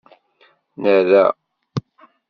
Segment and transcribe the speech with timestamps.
[0.81, 1.23] Nerra.